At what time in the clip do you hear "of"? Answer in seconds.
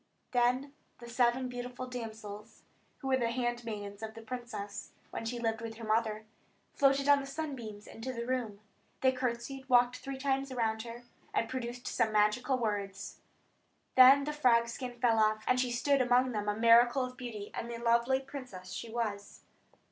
4.01-4.15, 17.05-17.15